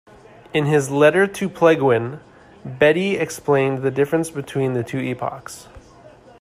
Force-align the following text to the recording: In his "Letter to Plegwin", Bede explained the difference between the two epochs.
In 0.51 0.65
his 0.65 0.89
"Letter 0.89 1.27
to 1.27 1.47
Plegwin", 1.47 2.21
Bede 2.79 3.21
explained 3.21 3.83
the 3.83 3.91
difference 3.91 4.31
between 4.31 4.73
the 4.73 4.83
two 4.83 4.97
epochs. 4.97 5.67